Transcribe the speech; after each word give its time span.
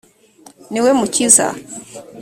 ni 0.71 0.79
we 0.83 0.91
mukiza 0.99 1.47